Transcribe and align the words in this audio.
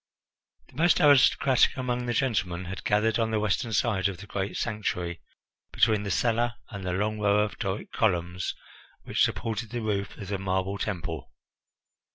The 0.69 0.77
most 0.77 0.99
aristocratic 0.99 1.77
among 1.77 2.07
the 2.07 2.13
gentlemen 2.15 2.65
had 2.65 2.83
gathered 2.83 3.19
on 3.19 3.29
the 3.29 3.39
western 3.39 3.71
side 3.71 4.07
of 4.07 4.17
the 4.17 4.25
great 4.25 4.57
sanctuary, 4.57 5.21
between 5.71 6.01
the 6.01 6.09
cella 6.09 6.57
and 6.71 6.83
the 6.83 6.93
long 6.93 7.19
row 7.19 7.37
of 7.41 7.59
Doric 7.59 7.91
columns 7.91 8.55
which 9.03 9.21
supported 9.21 9.69
the 9.69 9.81
roof 9.83 10.17
of 10.17 10.29
the 10.29 10.39
marble 10.39 10.79
temple. 10.79 11.31